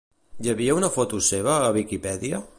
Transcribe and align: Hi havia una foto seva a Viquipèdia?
Hi 0.45 0.49
havia 0.53 0.77
una 0.79 0.89
foto 0.95 1.21
seva 1.29 1.55
a 1.69 1.71
Viquipèdia? 1.81 2.43